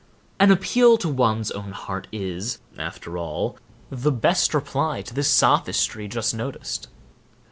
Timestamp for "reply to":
4.55-5.13